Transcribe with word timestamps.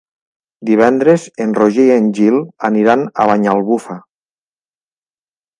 Divendres 0.69 1.25
en 1.45 1.53
Roger 1.59 1.85
i 1.91 1.93
en 1.97 2.09
Gil 2.21 2.39
aniran 2.71 3.07
a 3.25 3.29
Banyalbufar. 3.33 4.01